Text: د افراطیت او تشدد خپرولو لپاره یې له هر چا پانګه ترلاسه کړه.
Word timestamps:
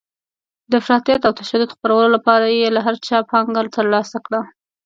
د 0.69 0.71
افراطیت 0.81 1.21
او 1.27 1.33
تشدد 1.39 1.69
خپرولو 1.75 2.09
لپاره 2.15 2.45
یې 2.59 2.67
له 2.75 2.81
هر 2.85 2.95
چا 3.07 3.17
پانګه 3.29 3.61
ترلاسه 3.75 4.17
کړه. 4.25 4.41